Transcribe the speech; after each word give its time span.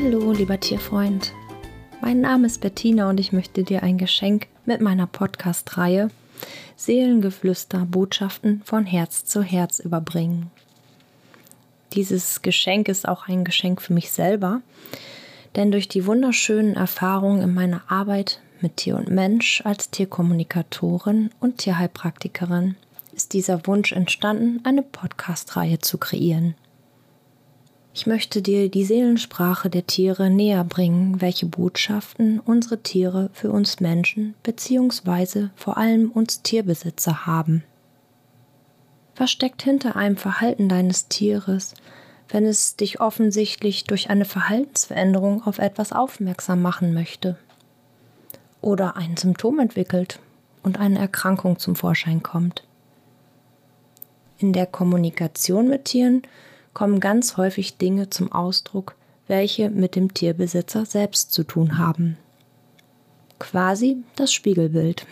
Hallo, 0.00 0.30
lieber 0.30 0.60
Tierfreund. 0.60 1.32
Mein 2.00 2.20
Name 2.20 2.46
ist 2.46 2.60
Bettina 2.60 3.10
und 3.10 3.18
ich 3.18 3.32
möchte 3.32 3.64
dir 3.64 3.82
ein 3.82 3.98
Geschenk 3.98 4.46
mit 4.64 4.80
meiner 4.80 5.08
Podcast-Reihe 5.08 6.12
Seelengeflüster 6.76 7.84
Botschaften 7.84 8.62
von 8.64 8.86
Herz 8.86 9.24
zu 9.24 9.42
Herz 9.42 9.80
überbringen. 9.80 10.52
Dieses 11.94 12.42
Geschenk 12.42 12.88
ist 12.88 13.08
auch 13.08 13.26
ein 13.26 13.44
Geschenk 13.44 13.82
für 13.82 13.92
mich 13.92 14.12
selber, 14.12 14.60
denn 15.56 15.72
durch 15.72 15.88
die 15.88 16.06
wunderschönen 16.06 16.76
Erfahrungen 16.76 17.42
in 17.42 17.52
meiner 17.52 17.82
Arbeit 17.88 18.40
mit 18.60 18.76
Tier 18.76 18.94
und 18.94 19.10
Mensch 19.10 19.62
als 19.64 19.90
Tierkommunikatorin 19.90 21.30
und 21.40 21.58
Tierheilpraktikerin 21.58 22.76
ist 23.12 23.32
dieser 23.32 23.66
Wunsch 23.66 23.90
entstanden, 23.90 24.60
eine 24.62 24.84
Podcast-Reihe 24.84 25.80
zu 25.80 25.98
kreieren. 25.98 26.54
Ich 27.98 28.06
möchte 28.06 28.42
dir 28.42 28.70
die 28.70 28.84
Seelensprache 28.84 29.68
der 29.70 29.84
Tiere 29.84 30.30
näher 30.30 30.62
bringen, 30.62 31.20
welche 31.20 31.46
Botschaften 31.46 32.38
unsere 32.38 32.80
Tiere 32.80 33.28
für 33.32 33.50
uns 33.50 33.80
Menschen 33.80 34.34
bzw. 34.44 35.48
vor 35.56 35.78
allem 35.78 36.12
uns 36.12 36.42
Tierbesitzer 36.42 37.26
haben. 37.26 37.64
Was 39.16 39.32
steckt 39.32 39.62
hinter 39.62 39.96
einem 39.96 40.16
Verhalten 40.16 40.68
deines 40.68 41.08
Tieres, 41.08 41.74
wenn 42.28 42.46
es 42.46 42.76
dich 42.76 43.00
offensichtlich 43.00 43.82
durch 43.82 44.10
eine 44.10 44.26
Verhaltensveränderung 44.26 45.42
auf 45.44 45.58
etwas 45.58 45.92
aufmerksam 45.92 46.62
machen 46.62 46.94
möchte? 46.94 47.36
Oder 48.60 48.96
ein 48.96 49.16
Symptom 49.16 49.58
entwickelt 49.58 50.20
und 50.62 50.78
eine 50.78 51.00
Erkrankung 51.00 51.58
zum 51.58 51.74
Vorschein 51.74 52.22
kommt? 52.22 52.62
In 54.38 54.52
der 54.52 54.66
Kommunikation 54.66 55.66
mit 55.68 55.86
Tieren 55.86 56.22
kommen 56.78 57.00
ganz 57.00 57.36
häufig 57.36 57.76
Dinge 57.76 58.08
zum 58.08 58.30
Ausdruck, 58.30 58.94
welche 59.26 59.68
mit 59.68 59.96
dem 59.96 60.14
Tierbesitzer 60.14 60.86
selbst 60.86 61.32
zu 61.32 61.42
tun 61.42 61.76
haben. 61.76 62.16
Quasi 63.40 63.96
das 64.14 64.32
Spiegelbild. 64.32 65.04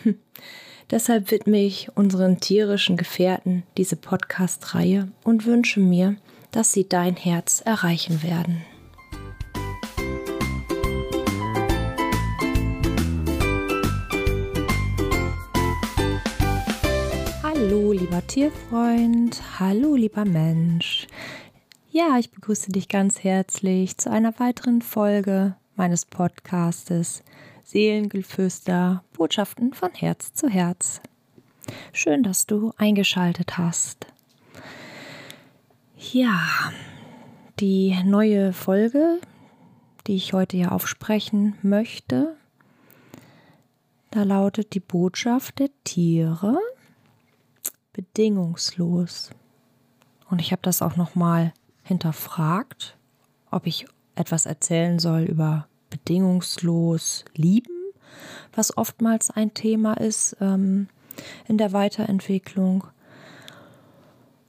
Deshalb 0.91 1.29
widme 1.29 1.61
ich 1.61 1.89
unseren 1.93 2.39
tierischen 2.39 2.95
Gefährten 2.95 3.63
diese 3.75 3.97
Podcast-Reihe 3.97 5.09
und 5.25 5.45
wünsche 5.45 5.81
mir, 5.81 6.15
dass 6.51 6.71
sie 6.71 6.87
dein 6.87 7.17
Herz 7.17 7.61
erreichen 7.65 8.23
werden. 8.23 8.61
Hallo, 17.43 17.91
lieber 17.91 18.25
Tierfreund, 18.25 19.41
hallo, 19.59 19.95
lieber 19.95 20.23
Mensch. 20.23 21.07
Ja, 21.99 22.19
ich 22.19 22.29
begrüße 22.29 22.71
dich 22.71 22.89
ganz 22.89 23.23
herzlich 23.23 23.97
zu 23.97 24.11
einer 24.11 24.39
weiteren 24.39 24.83
Folge 24.83 25.55
meines 25.75 26.05
Podcastes 26.05 27.23
Seelengeflüster, 27.63 29.03
Botschaften 29.13 29.73
von 29.73 29.91
Herz 29.95 30.31
zu 30.31 30.47
Herz. 30.47 31.01
Schön, 31.93 32.21
dass 32.21 32.45
du 32.45 32.71
eingeschaltet 32.77 33.57
hast. 33.57 34.05
Ja, 35.97 36.71
die 37.59 37.97
neue 38.05 38.53
Folge, 38.53 39.19
die 40.05 40.17
ich 40.17 40.33
heute 40.33 40.55
hier 40.55 40.73
aufsprechen 40.73 41.55
möchte, 41.63 42.37
da 44.11 44.21
lautet 44.21 44.75
die 44.75 44.81
Botschaft 44.81 45.57
der 45.57 45.71
Tiere 45.83 46.59
bedingungslos. 47.91 49.31
Und 50.29 50.41
ich 50.41 50.51
habe 50.51 50.61
das 50.61 50.83
auch 50.83 50.95
noch 50.95 51.15
mal 51.15 51.53
hinterfragt, 51.87 52.97
ob 53.49 53.65
ich 53.65 53.87
etwas 54.15 54.45
erzählen 54.45 54.99
soll 54.99 55.21
über 55.21 55.67
bedingungslos 55.89 57.23
lieben, 57.35 57.73
was 58.53 58.77
oftmals 58.77 59.29
ein 59.29 59.53
Thema 59.53 59.93
ist 59.93 60.35
ähm, 60.41 60.87
in 61.47 61.57
der 61.57 61.71
Weiterentwicklung. 61.71 62.85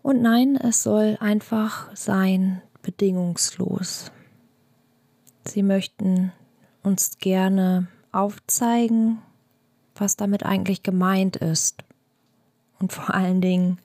Und 0.03 0.21
nein, 0.21 0.57
es 0.57 0.83
soll 0.83 1.17
einfach 1.21 1.95
sein 1.95 2.63
bedingungslos. 2.83 4.11
Sie 5.47 5.63
möchten 5.63 6.33
uns 6.83 7.19
gerne 7.19 7.89
aufzeigen, 8.13 9.19
was 9.95 10.17
damit 10.17 10.45
eigentlich 10.45 10.83
gemeint 10.83 11.37
ist 11.37 11.85
und 12.79 12.93
vor 12.93 13.15
allen 13.15 13.41
Dingen, 13.41 13.79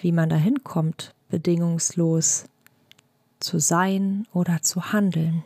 wie 0.00 0.12
man 0.12 0.28
dahin 0.28 0.62
kommt, 0.62 1.14
bedingungslos 1.32 2.44
zu 3.40 3.58
sein 3.58 4.26
oder 4.34 4.60
zu 4.60 4.92
handeln. 4.92 5.42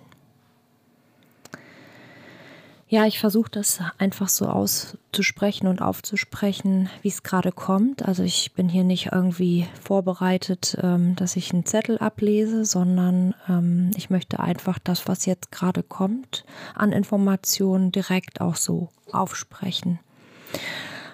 Ja, 2.89 3.07
ich 3.07 3.19
versuche 3.19 3.51
das 3.51 3.81
einfach 3.99 4.29
so 4.29 4.47
auszusprechen 4.47 5.67
und 5.67 5.81
aufzusprechen, 5.81 6.89
wie 7.03 7.09
es 7.09 7.23
gerade 7.23 7.51
kommt. 7.51 8.05
Also 8.05 8.23
ich 8.23 8.53
bin 8.55 8.69
hier 8.69 8.85
nicht 8.85 9.11
irgendwie 9.13 9.67
vorbereitet, 9.81 10.77
ähm, 10.83 11.17
dass 11.17 11.37
ich 11.37 11.53
einen 11.53 11.67
Zettel 11.67 11.99
ablese, 11.99 12.65
sondern 12.65 13.35
ähm, 13.49 13.91
ich 13.97 14.11
möchte 14.11 14.41
einfach 14.41 14.79
das, 14.79 15.09
was 15.09 15.27
jetzt 15.27 15.51
gerade 15.51 15.83
kommt, 15.83 16.45
an 16.75 16.93
Informationen 16.93 17.91
direkt 17.91 18.41
auch 18.41 18.57
so 18.57 18.89
aufsprechen. 19.11 19.99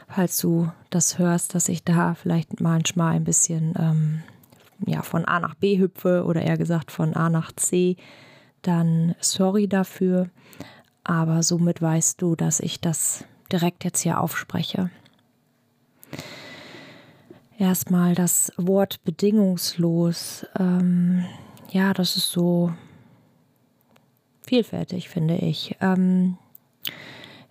Falls 0.09 0.37
du 0.39 0.71
das 0.91 1.19
hörst, 1.19 1.55
dass 1.55 1.71
ich 1.71 1.85
da 1.85 2.15
vielleicht 2.15 2.61
manchmal 2.61 3.15
ein 3.15 3.25
bisschen 3.25 3.75
ähm, 3.79 4.23
ja, 4.87 5.03
von 5.03 5.25
A 5.25 5.41
nach 5.41 5.55
B 5.55 5.79
hüpfe 5.79 6.25
oder 6.25 6.43
eher 6.43 6.59
gesagt 6.59 6.91
von 6.91 7.15
A 7.15 7.31
nach 7.31 7.53
C, 7.53 7.97
dann 8.63 9.15
sorry 9.21 9.69
dafür. 9.69 10.31
Aber 11.05 11.43
somit 11.43 11.83
weißt 11.83 12.21
du, 12.23 12.37
dass 12.37 12.61
ich 12.61 12.81
das 12.81 13.25
direkt 13.51 13.85
jetzt 13.85 14.01
hier 14.01 14.21
aufspreche. 14.21 14.91
Erstmal 17.59 18.15
das 18.15 18.53
Wort 18.57 19.05
bedingungslos. 19.05 20.47
Ähm, 20.59 21.25
ja, 21.71 21.93
das 21.93 22.17
ist 22.17 22.31
so 22.31 22.73
vielfältig, 24.47 25.09
finde 25.09 25.37
ich. 25.37 25.77
Ähm, 25.81 26.39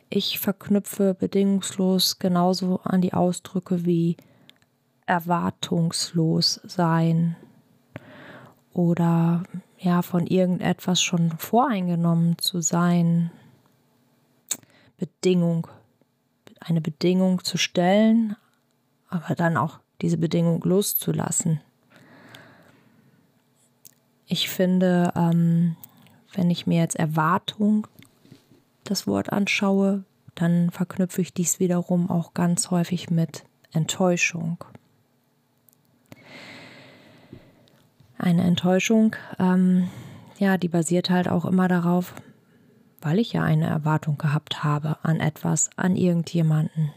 ich 0.10 0.40
verknüpfe 0.40 1.14
bedingungslos 1.14 2.20
genauso 2.20 2.82
an 2.84 3.02
die 3.02 3.14
Ausdrücke 3.14 3.86
wie 3.86 4.18
erwartungslos 5.12 6.62
sein 6.64 7.36
oder 8.72 9.44
ja 9.78 10.02
von 10.04 10.26
irgendetwas 10.26 11.02
schon 11.02 11.32
voreingenommen 11.38 12.38
zu 12.38 12.62
sein. 12.62 13.30
Bedingung, 14.98 15.68
eine 16.62 16.80
Bedingung 16.80 17.44
zu 17.44 17.58
stellen, 17.58 18.38
aber 19.10 19.36
dann 19.36 19.58
auch 19.58 19.80
diese 20.02 20.18
Bedingung 20.18 20.64
loszulassen. 20.64 21.60
Ich 24.28 24.50
finde, 24.50 25.12
ähm, 25.18 25.76
wenn 26.34 26.50
ich 26.50 26.68
mir 26.68 26.80
jetzt 26.80 26.96
Erwartung 26.96 27.86
das 28.86 29.08
Wort 29.08 29.34
anschaue, 29.34 30.06
dann 30.36 30.70
verknüpfe 30.70 31.22
ich 31.22 31.34
dies 31.34 31.60
wiederum 31.60 32.10
auch 32.10 32.34
ganz 32.34 32.72
häufig 32.72 33.10
mit 33.10 33.44
Enttäuschung. 33.74 34.64
Eine 38.22 38.44
Enttäuschung, 38.44 39.16
ähm, 39.40 39.90
ja, 40.38 40.60
die 40.60 40.68
basiert 40.68 41.10
halt 41.10 41.28
auch 41.28 41.44
immer 41.44 41.68
darauf, 41.68 42.14
weil 43.02 43.18
ich 43.18 43.34
ja 43.34 43.42
eine 43.42 43.66
Erwartung 43.66 44.20
gehabt 44.20 44.64
habe 44.64 44.98
an 45.02 45.20
etwas, 45.20 45.72
an 45.76 45.96
irgendjemanden. 45.96 46.92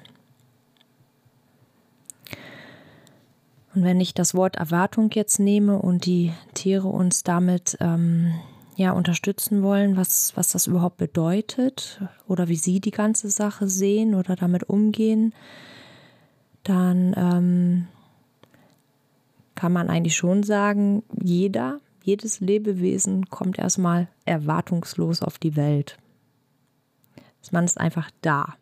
Und 3.74 3.84
wenn 3.84 4.02
ich 4.02 4.12
das 4.12 4.34
Wort 4.34 4.56
Erwartung 4.56 5.10
jetzt 5.14 5.40
nehme 5.40 5.78
und 5.78 6.04
die 6.04 6.34
Tiere 6.52 6.88
uns 6.88 7.24
damit 7.24 7.78
ähm, 7.80 8.34
ja 8.76 8.92
unterstützen 8.92 9.62
wollen, 9.62 9.96
was, 9.96 10.36
was 10.36 10.52
das 10.52 10.66
überhaupt 10.66 10.98
bedeutet 10.98 12.02
oder 12.28 12.48
wie 12.48 12.56
sie 12.56 12.80
die 12.80 12.90
ganze 12.90 13.30
Sache 13.30 13.66
sehen 13.66 14.14
oder 14.14 14.36
damit 14.36 14.64
umgehen, 14.64 15.32
dann 16.64 17.14
ähm, 17.16 17.88
kann 19.54 19.72
man 19.72 19.88
eigentlich 19.88 20.16
schon 20.16 20.42
sagen, 20.42 21.02
jeder, 21.22 21.80
jedes 22.02 22.40
Lebewesen 22.40 23.30
kommt 23.30 23.58
erstmal 23.58 24.08
erwartungslos 24.24 25.22
auf 25.22 25.38
die 25.38 25.56
Welt. 25.56 25.98
Man 27.50 27.64
ist 27.64 27.78
einfach 27.78 28.10
da. 28.22 28.54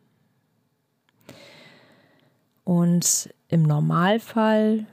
Und 2.64 3.32
im 3.48 3.62
Normalfall, 3.62 4.86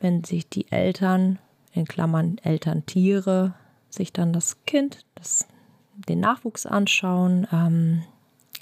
wenn 0.00 0.24
sich 0.24 0.48
die 0.48 0.70
Eltern, 0.70 1.38
in 1.72 1.84
Klammern 1.84 2.38
Elterntiere, 2.38 3.54
sich 3.90 4.12
dann 4.12 4.32
das 4.32 4.64
Kind, 4.66 5.04
das, 5.14 5.46
den 6.08 6.20
Nachwuchs 6.20 6.66
anschauen, 6.66 7.46
ähm, 7.52 8.02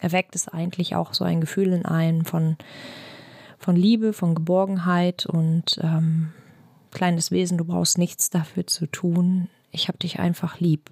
erweckt 0.01 0.35
es 0.35 0.49
eigentlich 0.49 0.95
auch 0.95 1.15
so 1.15 1.25
ein 1.25 1.41
Gefühl 1.41 1.73
in 1.73 1.85
einem 1.85 2.25
von, 2.25 2.57
von 3.65 3.77
Liebe, 3.77 4.13
von 4.13 4.35
Geborgenheit 4.35 5.25
und 5.25 5.81
ähm, 5.83 6.33
kleines 6.91 7.31
Wesen, 7.31 7.57
du 7.57 7.65
brauchst 7.65 7.97
nichts 7.97 8.29
dafür 8.29 8.67
zu 8.67 8.87
tun. 8.87 9.49
Ich 9.71 9.89
habe 9.89 9.97
dich 9.97 10.19
einfach 10.21 10.61
lieb. 10.61 10.91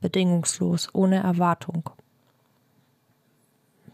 bedingungslos, 0.00 0.90
ohne 0.92 1.16
Erwartung. 1.16 1.90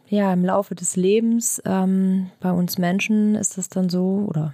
Ja, 0.09 0.35
im 0.35 0.45
Laufe 0.45 0.75
des 0.75 0.97
Lebens 0.97 1.63
ähm, 1.65 2.31
bei 2.41 2.53
uns 2.53 2.77
Menschen 2.77 3.37
ist 3.37 3.57
es 3.57 3.71
dann 3.71 3.89
so, 3.89 4.27
oder 4.29 4.53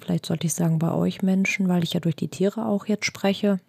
vielleicht 0.00 0.26
sollte 0.26 0.46
ich 0.46 0.52
sagen 0.52 0.78
bei 0.78 0.92
euch 0.92 1.22
Menschen, 1.22 1.68
weil 1.68 1.84
ich 1.84 1.94
ja 1.94 2.00
durch 2.00 2.16
die 2.16 2.28
Tiere 2.28 2.66
auch 2.66 2.84
jetzt 2.84 3.06
spreche, 3.06 3.60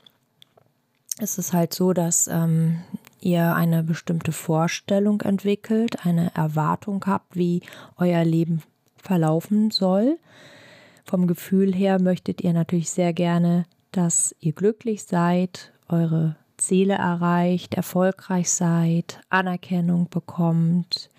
ist 1.20 1.38
es 1.38 1.54
halt 1.54 1.74
so, 1.74 1.94
dass 1.94 2.28
ähm, 2.28 2.80
ihr 3.22 3.56
eine 3.56 3.84
bestimmte 3.84 4.32
Vorstellung 4.32 5.22
entwickelt, 5.22 6.06
eine 6.06 6.34
Erwartung 6.36 7.04
habt, 7.06 7.36
wie 7.36 7.62
euer 7.98 8.24
Leben 8.24 8.62
verlaufen 8.98 9.72
soll. 9.72 10.18
Vom 11.06 11.28
Gefühl 11.28 11.74
her 11.74 12.02
möchtet 12.02 12.42
ihr 12.42 12.54
natürlich 12.54 12.92
sehr 12.92 13.14
gerne, 13.14 13.66
dass 13.92 14.36
ihr 14.40 14.54
glücklich 14.54 15.04
seid, 15.04 15.72
eure 15.88 16.36
Ziele 16.58 16.96
erreicht, 16.96 17.76
erfolgreich 17.76 18.50
seid, 18.50 19.22
Anerkennung 19.30 20.10
bekommt. 20.10 21.10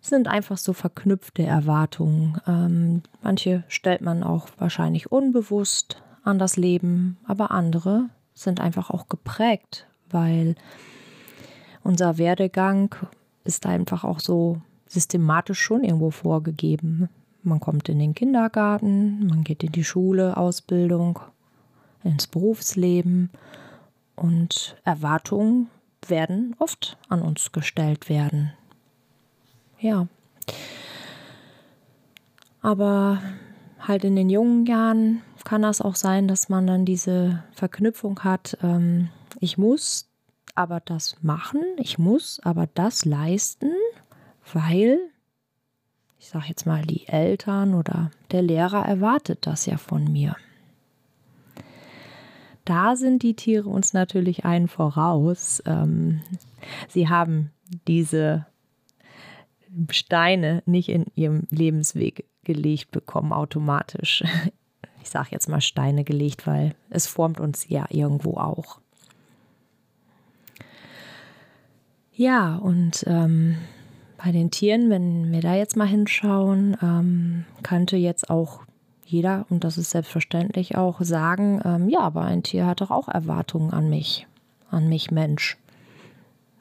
Es 0.00 0.10
sind 0.10 0.28
einfach 0.28 0.56
so 0.56 0.72
verknüpfte 0.72 1.42
Erwartungen. 1.42 2.40
Ähm, 2.46 3.02
manche 3.22 3.64
stellt 3.68 4.02
man 4.02 4.22
auch 4.22 4.48
wahrscheinlich 4.58 5.10
unbewusst 5.10 6.02
an 6.22 6.38
das 6.38 6.56
Leben, 6.56 7.18
aber 7.26 7.50
andere 7.50 8.08
sind 8.36 8.60
einfach 8.60 8.90
auch 8.90 9.08
geprägt, 9.08 9.86
weil 10.10 10.54
unser 11.82 12.18
Werdegang 12.18 12.94
ist 13.44 13.66
einfach 13.66 14.04
auch 14.04 14.20
so 14.20 14.60
systematisch 14.86 15.58
schon 15.58 15.82
irgendwo 15.82 16.10
vorgegeben. 16.10 17.08
Man 17.42 17.60
kommt 17.60 17.88
in 17.88 17.98
den 17.98 18.14
Kindergarten, 18.14 19.26
man 19.26 19.42
geht 19.42 19.64
in 19.64 19.72
die 19.72 19.84
Schule, 19.84 20.36
Ausbildung, 20.36 21.18
ins 22.04 22.26
Berufsleben 22.26 23.30
und 24.14 24.76
Erwartungen 24.84 25.68
werden 26.06 26.54
oft 26.58 26.98
an 27.08 27.22
uns 27.22 27.52
gestellt 27.52 28.08
werden. 28.08 28.52
Ja. 29.80 30.06
Aber 32.60 33.22
halt 33.78 34.04
in 34.04 34.16
den 34.16 34.30
jungen 34.30 34.66
Jahren 34.66 35.22
kann 35.44 35.62
das 35.62 35.80
auch 35.80 35.94
sein, 35.94 36.26
dass 36.26 36.48
man 36.48 36.66
dann 36.66 36.84
diese 36.84 37.44
Verknüpfung 37.52 38.20
hat, 38.24 38.58
ähm, 38.62 39.10
ich 39.40 39.58
muss 39.58 40.10
aber 40.54 40.80
das 40.80 41.22
machen, 41.22 41.62
ich 41.78 41.98
muss 41.98 42.40
aber 42.42 42.66
das 42.74 43.04
leisten, 43.04 43.70
weil, 44.52 44.98
ich 46.18 46.28
sage 46.28 46.46
jetzt 46.48 46.66
mal, 46.66 46.82
die 46.82 47.06
Eltern 47.06 47.74
oder 47.74 48.10
der 48.32 48.42
Lehrer 48.42 48.84
erwartet 48.84 49.46
das 49.46 49.66
ja 49.66 49.76
von 49.76 50.04
mir. 50.04 50.36
Da 52.64 52.96
sind 52.96 53.22
die 53.22 53.34
Tiere 53.34 53.68
uns 53.68 53.92
natürlich 53.92 54.44
einen 54.44 54.66
voraus. 54.66 55.62
Ähm, 55.66 56.22
sie 56.88 57.08
haben 57.08 57.52
diese 57.86 58.46
Steine 59.90 60.62
nicht 60.66 60.88
in 60.88 61.06
ihrem 61.14 61.46
Lebensweg 61.50 62.24
gelegt 62.46 62.90
bekommen, 62.92 63.32
automatisch. 63.32 64.24
Ich 65.02 65.10
sage 65.10 65.28
jetzt 65.30 65.48
mal 65.48 65.60
Steine 65.60 66.02
gelegt, 66.02 66.48
weil 66.48 66.74
es 66.90 67.06
formt 67.06 67.38
uns 67.38 67.68
ja 67.68 67.86
irgendwo 67.90 68.38
auch. 68.38 68.80
Ja, 72.12 72.56
und 72.56 73.04
ähm, 73.06 73.56
bei 74.18 74.32
den 74.32 74.50
Tieren, 74.50 74.90
wenn 74.90 75.30
wir 75.30 75.42
da 75.42 75.54
jetzt 75.54 75.76
mal 75.76 75.86
hinschauen, 75.86 76.76
ähm, 76.82 77.44
könnte 77.62 77.96
jetzt 77.96 78.28
auch 78.28 78.62
jeder, 79.04 79.46
und 79.48 79.62
das 79.62 79.78
ist 79.78 79.90
selbstverständlich 79.90 80.76
auch, 80.76 81.00
sagen, 81.02 81.60
ähm, 81.64 81.88
ja, 81.88 82.00
aber 82.00 82.22
ein 82.22 82.42
Tier 82.42 82.66
hat 82.66 82.80
doch 82.80 82.90
auch 82.90 83.06
Erwartungen 83.06 83.70
an 83.72 83.88
mich, 83.88 84.26
an 84.70 84.88
mich 84.88 85.12
Mensch. 85.12 85.56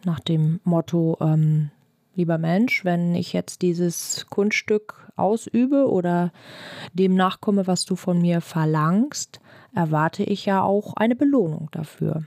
Nach 0.03 0.19
dem 0.19 0.59
Motto, 0.63 1.17
ähm, 1.19 1.71
lieber 2.15 2.37
Mensch, 2.37 2.85
wenn 2.85 3.15
ich 3.15 3.33
jetzt 3.33 3.61
dieses 3.61 4.25
Kunststück 4.29 5.11
ausübe 5.15 5.89
oder 5.89 6.31
dem 6.93 7.15
nachkomme, 7.15 7.67
was 7.67 7.85
du 7.85 7.95
von 7.95 8.21
mir 8.21 8.41
verlangst, 8.41 9.39
erwarte 9.73 10.23
ich 10.23 10.45
ja 10.45 10.61
auch 10.63 10.93
eine 10.95 11.15
Belohnung 11.15 11.69
dafür. 11.71 12.23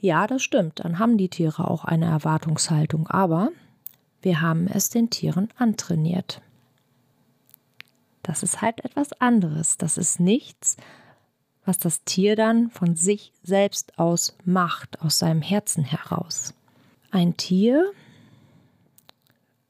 Ja, 0.00 0.26
das 0.26 0.42
stimmt, 0.42 0.80
dann 0.80 0.98
haben 0.98 1.18
die 1.18 1.28
Tiere 1.28 1.68
auch 1.68 1.84
eine 1.84 2.06
Erwartungshaltung, 2.06 3.08
aber 3.08 3.50
wir 4.22 4.40
haben 4.40 4.68
es 4.68 4.90
den 4.90 5.10
Tieren 5.10 5.48
antrainiert. 5.56 6.40
Das 8.22 8.42
ist 8.42 8.60
halt 8.60 8.84
etwas 8.84 9.12
anderes. 9.20 9.78
Das 9.78 9.96
ist 9.96 10.20
nichts, 10.20 10.76
was 11.64 11.78
das 11.78 12.04
Tier 12.04 12.36
dann 12.36 12.70
von 12.70 12.94
sich 12.94 13.32
selbst 13.42 13.98
aus 13.98 14.36
macht, 14.44 15.00
aus 15.00 15.18
seinem 15.18 15.42
Herzen 15.42 15.82
heraus. 15.82 16.54
Ein 17.10 17.36
Tier 17.36 17.92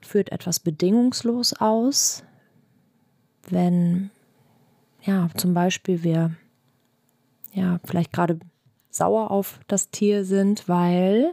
führt 0.00 0.32
etwas 0.32 0.60
bedingungslos 0.60 1.52
aus, 1.54 2.24
wenn 3.48 4.10
ja 5.02 5.28
zum 5.36 5.54
Beispiel 5.54 6.02
wir 6.02 6.34
ja 7.52 7.78
vielleicht 7.84 8.12
gerade 8.12 8.38
sauer 8.90 9.30
auf 9.30 9.60
das 9.68 9.90
Tier 9.90 10.24
sind, 10.24 10.68
weil 10.68 11.32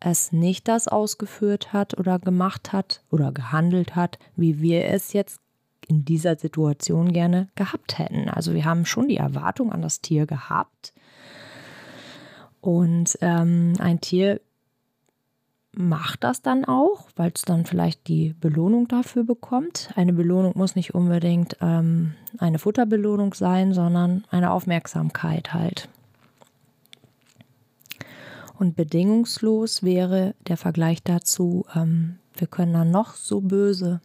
es 0.00 0.32
nicht 0.32 0.68
das 0.68 0.88
ausgeführt 0.88 1.72
hat 1.72 1.98
oder 1.98 2.18
gemacht 2.18 2.72
hat 2.72 3.02
oder 3.10 3.32
gehandelt 3.32 3.96
hat, 3.96 4.18
wie 4.36 4.60
wir 4.60 4.86
es 4.86 5.12
jetzt 5.12 5.40
in 5.88 6.04
dieser 6.04 6.36
Situation 6.36 7.12
gerne 7.12 7.48
gehabt 7.54 7.98
hätten. 7.98 8.28
Also 8.28 8.54
wir 8.54 8.64
haben 8.64 8.86
schon 8.86 9.08
die 9.08 9.16
Erwartung 9.16 9.72
an 9.72 9.82
das 9.82 10.00
Tier 10.00 10.26
gehabt. 10.26 10.92
Und 12.60 13.16
ähm, 13.20 13.74
ein 13.78 14.00
Tier 14.00 14.40
macht 15.76 16.24
das 16.24 16.40
dann 16.40 16.64
auch, 16.64 17.06
weil 17.16 17.30
es 17.34 17.42
dann 17.42 17.66
vielleicht 17.66 18.08
die 18.08 18.34
Belohnung 18.40 18.88
dafür 18.88 19.24
bekommt. 19.24 19.90
Eine 19.94 20.14
Belohnung 20.14 20.52
muss 20.56 20.74
nicht 20.74 20.94
unbedingt 20.94 21.58
ähm, 21.60 22.14
eine 22.38 22.58
Futterbelohnung 22.58 23.34
sein, 23.34 23.74
sondern 23.74 24.24
eine 24.30 24.50
Aufmerksamkeit 24.50 25.52
halt. 25.52 25.88
Und 28.58 28.74
bedingungslos 28.74 29.82
wäre 29.82 30.34
der 30.48 30.56
Vergleich 30.56 31.02
dazu, 31.02 31.66
ähm, 31.74 32.18
wir 32.34 32.46
können 32.46 32.72
dann 32.72 32.90
noch 32.90 33.14
so 33.14 33.42
böse 33.42 34.00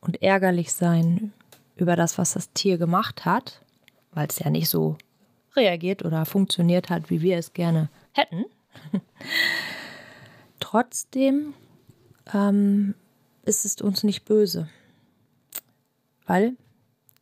und 0.00 0.22
ärgerlich 0.22 0.72
sein 0.72 1.32
über 1.74 1.96
das, 1.96 2.18
was 2.18 2.34
das 2.34 2.52
Tier 2.52 2.78
gemacht 2.78 3.24
hat, 3.24 3.62
weil 4.12 4.28
es 4.28 4.38
ja 4.38 4.48
nicht 4.48 4.68
so 4.68 4.96
reagiert 5.56 6.04
oder 6.04 6.24
funktioniert 6.24 6.88
hat, 6.88 7.10
wie 7.10 7.20
wir 7.20 7.36
es 7.36 7.52
gerne 7.52 7.88
hätten. 8.12 8.44
Trotzdem 10.68 11.54
ähm, 12.34 12.96
ist 13.44 13.64
es 13.64 13.80
uns 13.80 14.02
nicht 14.02 14.24
böse, 14.24 14.68
weil 16.26 16.56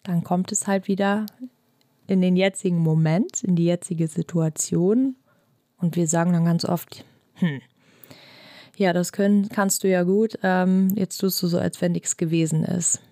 dann 0.02 0.24
kommt 0.24 0.50
es 0.50 0.66
halt 0.66 0.88
wieder 0.88 1.26
in 2.06 2.22
den 2.22 2.36
jetzigen 2.36 2.78
Moment, 2.78 3.44
in 3.44 3.54
die 3.54 3.66
jetzige 3.66 4.08
Situation. 4.08 5.16
Und 5.76 5.94
wir 5.94 6.08
sagen 6.08 6.32
dann 6.32 6.46
ganz 6.46 6.64
oft, 6.64 7.04
hm, 7.34 7.60
ja, 8.78 8.94
das 8.94 9.12
können, 9.12 9.50
kannst 9.50 9.84
du 9.84 9.90
ja 9.90 10.04
gut, 10.04 10.38
ähm, 10.42 10.94
jetzt 10.94 11.18
tust 11.18 11.42
du 11.42 11.46
so, 11.46 11.58
als 11.58 11.82
wenn 11.82 11.92
nichts 11.92 12.16
gewesen 12.16 12.64
ist. 12.64 13.02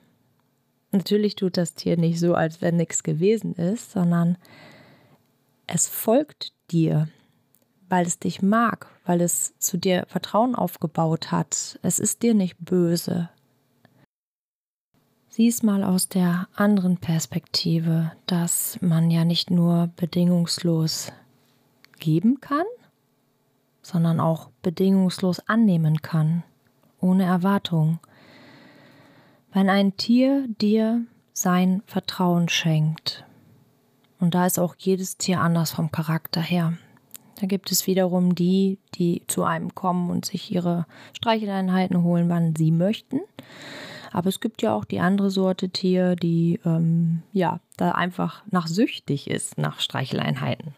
Natürlich 0.93 1.37
tut 1.37 1.59
das 1.59 1.75
Tier 1.75 1.99
nicht 1.99 2.19
so, 2.19 2.35
als 2.35 2.63
wenn 2.63 2.79
nichts 2.79 3.03
gewesen 3.03 3.53
ist, 3.57 3.93
sondern 3.93 4.39
es 5.67 5.89
folgt 5.89 6.55
dir, 6.71 7.11
weil 7.93 8.07
es 8.07 8.19
dich 8.19 8.41
mag, 8.41 8.87
weil 9.05 9.21
es 9.21 9.53
zu 9.59 9.77
dir 9.77 10.07
Vertrauen 10.09 10.55
aufgebaut 10.55 11.31
hat. 11.31 11.79
Es 11.83 11.99
ist 11.99 12.23
dir 12.23 12.33
nicht 12.33 12.57
böse. 12.59 13.29
Sieh 15.29 15.49
es 15.49 15.63
mal 15.63 15.85
aus 15.85 16.09
der 16.09 16.49
anderen 16.55 16.97
Perspektive, 16.97 18.11
dass 18.25 18.79
man 18.81 19.11
ja 19.11 19.27
nicht 19.27 19.51
nur 19.51 19.91
bedingungslos 19.97 21.13
geben 21.99 22.41
kann, 22.41 22.65
sondern 23.83 24.21
auch 24.21 24.49
bedingungslos 24.63 25.41
annehmen 25.41 26.01
kann, 26.01 26.45
ohne 26.99 27.25
Erwartung. 27.25 27.99
Wenn 29.53 29.69
ein 29.69 29.99
Tier 29.99 30.49
dir 30.49 31.05
sein 31.35 31.83
Vertrauen 31.85 32.49
schenkt, 32.49 33.27
und 34.19 34.35
da 34.35 34.47
ist 34.47 34.59
auch 34.59 34.77
jedes 34.79 35.19
Tier 35.19 35.43
anders 35.43 35.73
vom 35.73 35.93
Charakter 35.93 36.41
her, 36.41 36.79
da 37.43 37.49
gibt 37.49 37.73
es 37.73 37.89
wiederum 37.89 38.37
die, 38.37 38.79
die 38.95 39.23
zu 39.27 39.43
einem 39.43 39.75
kommen 39.75 40.11
und 40.11 40.25
sich 40.25 40.53
ihre 40.53 40.87
Streicheleinheiten 41.13 42.05
holen, 42.05 42.29
wann 42.29 42.55
sie 42.55 42.71
möchten. 42.71 43.19
Aber 44.13 44.29
es 44.29 44.39
gibt 44.39 44.63
ja 44.63 44.73
auch 44.73 44.85
die 44.85 45.01
andere 45.01 45.29
Sorte 45.29 45.69
Tier, 45.69 46.15
die 46.15 46.61
ähm, 46.65 47.23
ja 47.33 47.59
da 47.77 47.93
einfach 47.93 48.45
nach 48.53 48.69
süchtig 48.69 49.29
ist 49.29 49.59
nach 49.59 49.81
Streicheleinheiten. 49.81 50.77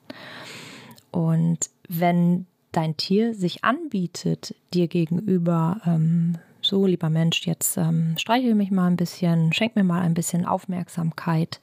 Und 1.11 1.69
wenn 1.87 2.47
dein 2.73 2.97
Tier 2.97 3.35
sich 3.35 3.63
anbietet, 3.63 4.55
dir 4.73 4.89
gegenüber, 4.89 5.83
ähm, 5.85 6.39
so 6.63 6.87
lieber 6.87 7.11
Mensch, 7.11 7.47
jetzt 7.47 7.77
ähm, 7.77 8.15
streichel 8.17 8.55
mich 8.55 8.71
mal 8.71 8.87
ein 8.87 8.97
bisschen, 8.97 9.53
schenk 9.53 9.77
mir 9.77 9.85
mal 9.85 10.01
ein 10.01 10.15
bisschen 10.15 10.47
Aufmerksamkeit, 10.47 11.61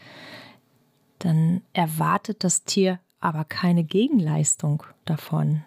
dann 1.17 1.63
erwartet 1.73 2.43
das 2.43 2.65
Tier 2.65 2.99
aber 3.21 3.45
keine 3.45 3.83
Gegenleistung 3.83 4.83
davon. 5.05 5.63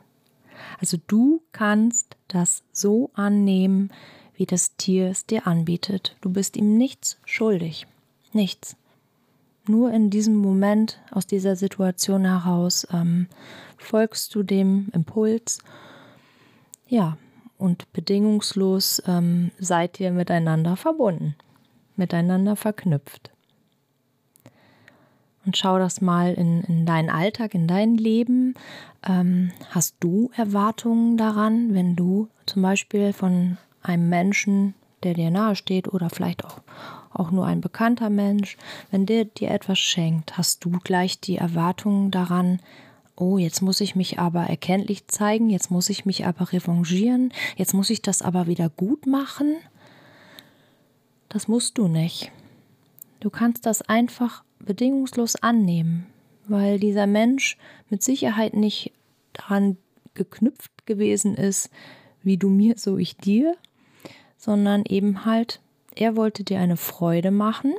Also 0.81 0.99
du 1.07 1.43
kannst 1.53 2.17
das 2.29 2.63
so 2.73 3.11
annehmen, 3.15 3.91
wie 4.37 4.47
das 4.47 4.77
Tier 4.77 5.09
es 5.09 5.27
dir 5.27 5.47
anbietet. 5.47 6.17
Du 6.21 6.31
bist 6.31 6.57
ihm 6.57 6.77
nichts 6.77 7.19
schuldig. 7.25 7.87
Nichts. 8.33 8.77
Nur 9.67 9.93
in 9.93 10.11
diesem 10.11 10.35
Moment, 10.35 11.01
aus 11.11 11.27
dieser 11.27 11.57
Situation 11.57 12.25
heraus, 12.25 12.87
ähm, 12.93 13.29
folgst 13.79 14.35
du 14.35 14.43
dem 14.43 14.89
Impuls. 14.93 15.61
Ja, 16.87 17.17
und 17.57 17.91
bedingungslos 17.93 19.03
ähm, 19.07 19.53
seid 19.59 20.01
ihr 20.01 20.11
miteinander 20.11 20.77
verbunden, 20.77 21.35
miteinander 21.97 22.57
verknüpft. 22.57 23.34
Und 25.47 25.57
schau 25.57 25.79
das 25.79 26.01
mal 26.01 26.33
in, 26.35 26.63
in 26.63 26.87
deinen 26.87 27.11
Alltag, 27.11 27.55
in 27.55 27.67
dein 27.67 27.97
Leben. 27.97 28.55
Ähm, 29.07 29.53
hast 29.71 29.97
du 30.01 30.31
Erwartungen 30.37 31.17
daran, 31.17 31.75
wenn 31.75 31.97
du 31.97 32.29
zum 32.47 32.63
Beispiel 32.63 33.13
von 33.13 33.59
einem 33.83 34.09
Menschen, 34.09 34.75
der 35.03 35.15
dir 35.15 35.31
nahe 35.31 35.55
steht 35.55 35.89
oder 35.89 36.09
vielleicht 36.09 36.45
auch, 36.45 36.61
auch 37.13 37.31
nur 37.31 37.47
ein 37.47 37.61
bekannter 37.61 38.11
Mensch, 38.11 38.57
wenn 38.91 39.07
der 39.07 39.27
dir 39.27 39.51
etwas 39.51 39.79
schenkt, 39.79 40.39
hast 40.39 40.65
du 40.65 40.79
gleich 40.83 41.21
die 41.21 41.37
Erwartungen 41.37 42.11
daran, 42.11 42.61
oh, 43.17 43.39
jetzt 43.39 43.61
muss 43.61 43.81
ich 43.81 43.95
mich 43.95 44.19
aber 44.19 44.45
erkenntlich 44.45 45.07
zeigen, 45.09 45.51
jetzt 45.51 45.71
muss 45.71 45.89
ich 45.89 46.05
mich 46.05 46.27
aber 46.27 46.53
revanchieren, 46.53 47.33
jetzt 47.57 47.75
muss 47.75 47.91
ich 47.91 48.03
das 48.03 48.23
aber 48.23 48.47
wieder 48.47 48.69
gut 48.69 49.07
machen. 49.07 49.57
Das 51.29 51.49
musst 51.49 51.79
du 51.79 51.89
nicht. 51.89 52.33
Du 53.21 53.31
kannst 53.31 53.67
das 53.67 53.83
einfach 53.83 54.43
bedingungslos 54.65 55.37
annehmen, 55.37 56.07
weil 56.47 56.79
dieser 56.79 57.07
Mensch 57.07 57.57
mit 57.91 58.03
Sicherheit 58.03 58.55
nicht 58.55 58.93
daran 59.33 59.77
geknüpft 60.15 60.87
gewesen 60.87 61.35
ist, 61.35 61.71
wie 62.23 62.37
du 62.37 62.49
mir, 62.49 62.75
so 62.79 62.97
ich 62.97 63.17
dir, 63.17 63.57
sondern 64.37 64.85
eben 64.87 65.25
halt, 65.25 65.61
er 65.95 66.17
wollte 66.17 66.45
dir 66.45 66.59
eine 66.61 66.77
Freude 66.77 67.31
machen 67.31 67.75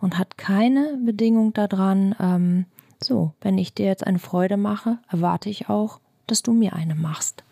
und 0.00 0.18
hat 0.18 0.38
keine 0.38 0.98
Bedingung 1.04 1.52
daran, 1.52 2.14
ähm, 2.20 2.64
so, 3.02 3.32
wenn 3.40 3.58
ich 3.58 3.72
dir 3.72 3.86
jetzt 3.86 4.06
eine 4.06 4.18
Freude 4.18 4.56
mache, 4.56 4.98
erwarte 5.08 5.48
ich 5.48 5.68
auch, 5.68 6.00
dass 6.26 6.42
du 6.42 6.52
mir 6.52 6.74
eine 6.74 6.94
machst. 6.94 7.44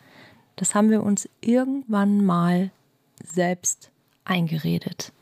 Das 0.56 0.74
haben 0.74 0.90
wir 0.90 1.02
uns 1.02 1.28
irgendwann 1.40 2.24
mal 2.24 2.70
selbst 3.24 3.90
eingeredet. 4.24 5.12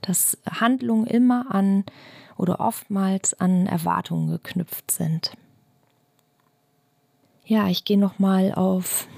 Dass 0.00 0.38
Handlungen 0.50 1.06
immer 1.06 1.54
an 1.54 1.84
oder 2.36 2.60
oftmals 2.60 3.34
an 3.34 3.66
Erwartungen 3.66 4.28
geknüpft 4.28 4.90
sind. 4.90 5.36
Ja, 7.44 7.68
ich 7.68 7.84
gehe 7.84 7.98
noch 7.98 8.18
mal 8.18 8.52
auf 8.54 9.08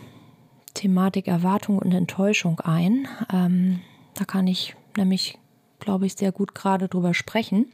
Thematik 0.75 1.29
Erwartung 1.29 1.79
und 1.79 1.93
Enttäuschung 1.93 2.61
ein. 2.61 3.07
Ähm, 3.33 3.81
da 4.15 4.25
kann 4.25 4.47
ich 4.47 4.75
nämlich, 4.97 5.39
glaube 5.79 6.07
ich, 6.07 6.15
sehr 6.15 6.33
gut 6.33 6.55
gerade 6.55 6.89
drüber 6.89 7.15
sprechen 7.15 7.67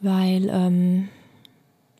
weil 0.00 0.48
ähm, 0.50 1.08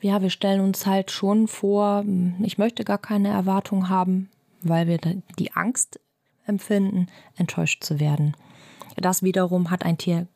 ja, 0.00 0.22
wir 0.22 0.30
stellen 0.30 0.60
uns 0.60 0.86
halt 0.86 1.10
schon 1.10 1.48
vor, 1.48 2.04
ich 2.42 2.58
möchte 2.58 2.84
gar 2.84 2.98
keine 2.98 3.28
Erwartung 3.28 3.88
haben, 3.88 4.30
weil 4.62 4.86
wir 4.86 4.98
die 5.38 5.52
Angst 5.52 6.00
empfinden, 6.46 7.08
enttäuscht 7.36 7.82
zu 7.82 7.98
werden. 7.98 8.36
Das 8.96 9.22
wiederum 9.22 9.70
hat 9.70 9.84
ein 9.84 9.98
Tier 9.98 10.26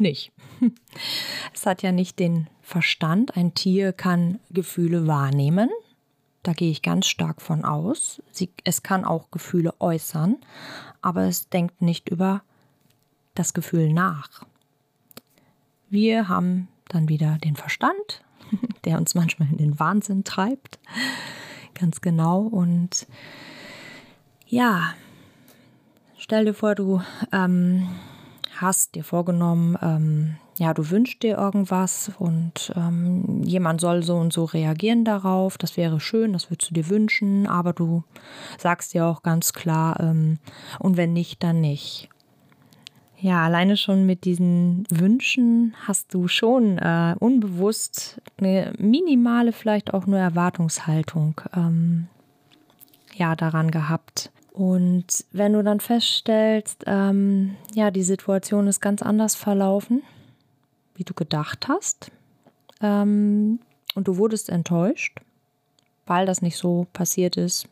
nicht. 0.00 0.32
Es 1.54 1.66
hat 1.66 1.82
ja 1.82 1.92
nicht 1.92 2.18
den 2.18 2.48
Verstand. 2.62 3.36
Ein 3.36 3.54
Tier 3.54 3.92
kann 3.92 4.38
Gefühle 4.50 5.06
wahrnehmen. 5.06 5.68
Da 6.42 6.52
gehe 6.52 6.70
ich 6.70 6.82
ganz 6.82 7.06
stark 7.06 7.42
von 7.42 7.64
aus. 7.64 8.22
Sie, 8.30 8.50
es 8.64 8.82
kann 8.82 9.04
auch 9.04 9.30
Gefühle 9.30 9.74
äußern, 9.78 10.36
aber 11.02 11.24
es 11.24 11.48
denkt 11.48 11.82
nicht 11.82 12.08
über 12.08 12.42
das 13.34 13.52
Gefühl 13.52 13.92
nach. 13.92 14.46
Wir 15.90 16.28
haben 16.28 16.68
dann 16.88 17.08
wieder 17.08 17.38
den 17.38 17.56
Verstand, 17.56 18.24
der 18.84 18.96
uns 18.96 19.14
manchmal 19.14 19.50
in 19.50 19.58
den 19.58 19.78
Wahnsinn 19.78 20.24
treibt. 20.24 20.78
Ganz 21.74 22.00
genau. 22.00 22.42
Und 22.42 23.06
ja, 24.46 24.94
stell 26.16 26.44
dir 26.44 26.54
vor, 26.54 26.74
du 26.74 27.02
ähm, 27.32 27.88
hast 28.60 28.94
dir 28.94 29.04
vorgenommen, 29.04 29.76
ähm, 29.82 30.36
ja, 30.58 30.74
du 30.74 30.90
wünschst 30.90 31.22
dir 31.22 31.38
irgendwas 31.38 32.12
und 32.18 32.72
ähm, 32.76 33.42
jemand 33.44 33.80
soll 33.80 34.02
so 34.02 34.16
und 34.16 34.32
so 34.32 34.44
reagieren 34.44 35.04
darauf. 35.04 35.56
Das 35.56 35.76
wäre 35.76 36.00
schön, 36.00 36.32
das 36.32 36.50
würdest 36.50 36.70
du 36.70 36.74
dir 36.74 36.88
wünschen, 36.88 37.46
aber 37.46 37.72
du 37.72 38.04
sagst 38.58 38.92
dir 38.92 39.06
auch 39.06 39.22
ganz 39.22 39.52
klar, 39.52 39.98
ähm, 40.00 40.38
und 40.78 40.96
wenn 40.96 41.12
nicht, 41.12 41.42
dann 41.42 41.60
nicht. 41.60 42.08
Ja, 43.18 43.44
alleine 43.44 43.76
schon 43.76 44.06
mit 44.06 44.24
diesen 44.24 44.84
Wünschen 44.88 45.74
hast 45.86 46.14
du 46.14 46.26
schon 46.26 46.78
äh, 46.78 47.14
unbewusst 47.18 48.20
eine 48.38 48.72
minimale, 48.78 49.52
vielleicht 49.52 49.92
auch 49.92 50.06
nur 50.06 50.18
Erwartungshaltung 50.18 51.38
ähm, 51.54 52.08
ja, 53.14 53.36
daran 53.36 53.70
gehabt. 53.70 54.30
Und 54.60 55.24
wenn 55.32 55.54
du 55.54 55.62
dann 55.62 55.80
feststellst, 55.80 56.84
ähm, 56.86 57.56
ja, 57.72 57.90
die 57.90 58.02
Situation 58.02 58.66
ist 58.66 58.82
ganz 58.82 59.00
anders 59.00 59.34
verlaufen, 59.34 60.02
wie 60.94 61.04
du 61.04 61.14
gedacht 61.14 61.66
hast, 61.66 62.10
ähm, 62.82 63.60
und 63.94 64.06
du 64.06 64.18
wurdest 64.18 64.50
enttäuscht, 64.50 65.18
weil 66.04 66.26
das 66.26 66.42
nicht 66.42 66.58
so 66.58 66.86
passiert 66.92 67.38
ist, 67.38 67.70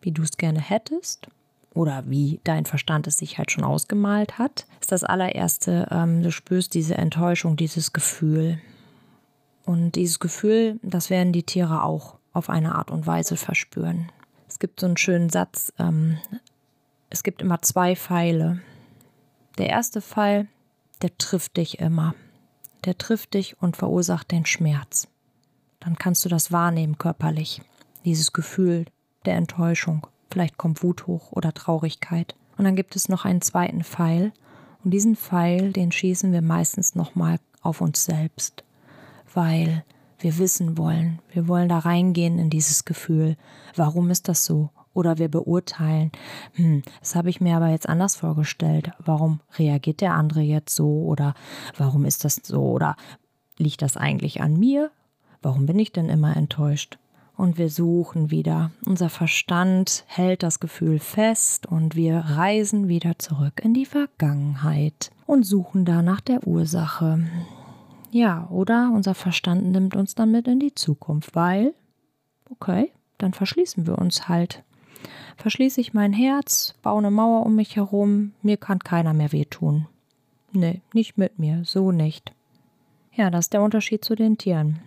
wie 0.00 0.12
du 0.12 0.22
es 0.22 0.36
gerne 0.36 0.60
hättest, 0.60 1.26
oder 1.74 2.04
wie 2.06 2.38
dein 2.44 2.66
Verstand 2.66 3.08
es 3.08 3.18
sich 3.18 3.38
halt 3.38 3.50
schon 3.50 3.64
ausgemalt 3.64 4.38
hat, 4.38 4.64
ist 4.80 4.92
das 4.92 5.02
allererste, 5.02 5.88
ähm, 5.90 6.22
du 6.22 6.30
spürst 6.30 6.72
diese 6.74 6.94
Enttäuschung, 6.94 7.56
dieses 7.56 7.92
Gefühl. 7.92 8.60
Und 9.64 9.96
dieses 9.96 10.20
Gefühl, 10.20 10.78
das 10.82 11.10
werden 11.10 11.32
die 11.32 11.42
Tiere 11.42 11.82
auch 11.82 12.14
auf 12.32 12.48
eine 12.48 12.76
Art 12.76 12.92
und 12.92 13.08
Weise 13.08 13.36
verspüren. 13.36 14.12
Es 14.48 14.58
gibt 14.58 14.80
so 14.80 14.86
einen 14.86 14.96
schönen 14.96 15.30
Satz, 15.30 15.72
ähm, 15.78 16.18
es 17.10 17.22
gibt 17.22 17.42
immer 17.42 17.62
zwei 17.62 17.96
Pfeile. 17.96 18.60
Der 19.56 19.68
erste 19.68 20.00
Pfeil, 20.00 20.46
der 21.02 21.16
trifft 21.16 21.56
dich 21.56 21.78
immer. 21.78 22.14
Der 22.84 22.98
trifft 22.98 23.34
dich 23.34 23.60
und 23.60 23.76
verursacht 23.76 24.30
den 24.30 24.46
Schmerz. 24.46 25.08
Dann 25.80 25.96
kannst 25.96 26.24
du 26.24 26.28
das 26.28 26.52
wahrnehmen 26.52 26.98
körperlich, 26.98 27.62
dieses 28.04 28.32
Gefühl 28.32 28.84
der 29.24 29.36
Enttäuschung. 29.36 30.06
Vielleicht 30.30 30.58
kommt 30.58 30.82
Wut 30.82 31.06
hoch 31.06 31.32
oder 31.32 31.52
Traurigkeit. 31.54 32.34
Und 32.56 32.64
dann 32.64 32.76
gibt 32.76 32.96
es 32.96 33.08
noch 33.08 33.24
einen 33.24 33.40
zweiten 33.40 33.84
Pfeil. 33.84 34.32
Und 34.84 34.90
diesen 34.90 35.16
Pfeil, 35.16 35.72
den 35.72 35.92
schießen 35.92 36.32
wir 36.32 36.42
meistens 36.42 36.94
nochmal 36.94 37.38
auf 37.62 37.80
uns 37.80 38.04
selbst. 38.04 38.64
Weil 39.32 39.84
wir 40.18 40.38
wissen 40.38 40.76
wollen, 40.76 41.20
wir 41.32 41.48
wollen 41.48 41.68
da 41.68 41.78
reingehen 41.78 42.38
in 42.38 42.50
dieses 42.50 42.84
Gefühl. 42.84 43.36
Warum 43.76 44.10
ist 44.10 44.28
das 44.28 44.44
so? 44.44 44.70
Oder 44.94 45.18
wir 45.18 45.28
beurteilen, 45.28 46.10
hm, 46.54 46.82
das 46.98 47.14
habe 47.14 47.30
ich 47.30 47.40
mir 47.40 47.56
aber 47.56 47.68
jetzt 47.68 47.88
anders 47.88 48.16
vorgestellt. 48.16 48.90
Warum 48.98 49.40
reagiert 49.56 50.00
der 50.00 50.14
andere 50.14 50.40
jetzt 50.40 50.74
so? 50.74 51.02
Oder 51.02 51.34
warum 51.76 52.04
ist 52.04 52.24
das 52.24 52.40
so? 52.42 52.62
Oder 52.62 52.96
liegt 53.58 53.82
das 53.82 53.96
eigentlich 53.96 54.40
an 54.40 54.58
mir? 54.58 54.90
Warum 55.40 55.66
bin 55.66 55.78
ich 55.78 55.92
denn 55.92 56.08
immer 56.08 56.36
enttäuscht? 56.36 56.98
und 57.38 57.56
wir 57.56 57.70
suchen 57.70 58.30
wieder. 58.30 58.72
Unser 58.84 59.08
Verstand 59.08 60.04
hält 60.08 60.42
das 60.42 60.60
Gefühl 60.60 60.98
fest 60.98 61.66
und 61.66 61.94
wir 61.94 62.16
reisen 62.16 62.88
wieder 62.88 63.18
zurück 63.18 63.60
in 63.62 63.72
die 63.72 63.86
Vergangenheit 63.86 65.10
und 65.24 65.44
suchen 65.44 65.84
da 65.84 66.02
nach 66.02 66.20
der 66.20 66.46
Ursache. 66.46 67.20
Ja, 68.10 68.48
oder 68.50 68.90
unser 68.94 69.14
Verstand 69.14 69.70
nimmt 69.72 69.94
uns 69.94 70.14
damit 70.14 70.48
in 70.48 70.60
die 70.60 70.74
Zukunft, 70.74 71.34
weil, 71.34 71.74
okay, 72.50 72.90
dann 73.18 73.34
verschließen 73.34 73.86
wir 73.86 73.98
uns 73.98 74.28
halt. 74.28 74.62
Verschließe 75.36 75.80
ich 75.80 75.94
mein 75.94 76.12
Herz, 76.12 76.74
baue 76.82 76.98
eine 76.98 77.10
Mauer 77.10 77.44
um 77.46 77.54
mich 77.54 77.76
herum, 77.76 78.32
mir 78.42 78.56
kann 78.56 78.80
keiner 78.80 79.14
mehr 79.14 79.32
wehtun. 79.32 79.86
Nee, 80.52 80.80
nicht 80.92 81.18
mit 81.18 81.38
mir, 81.38 81.62
so 81.64 81.92
nicht. 81.92 82.32
Ja, 83.14 83.30
das 83.30 83.46
ist 83.46 83.52
der 83.52 83.62
Unterschied 83.62 84.04
zu 84.04 84.14
den 84.14 84.38
Tieren. 84.38 84.80